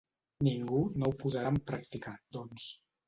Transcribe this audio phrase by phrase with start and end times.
[0.47, 2.67] Ningú no ho posarà en pràctica, doncs.